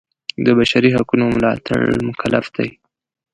د 0.45 0.47
بشري 0.57 0.89
حقونو 0.95 1.23
د 1.27 1.31
ملاتړ 1.35 1.79
مکلف 2.09 2.45
دی. 2.55 2.69